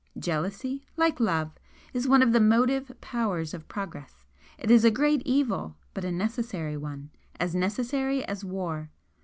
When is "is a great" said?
4.71-5.21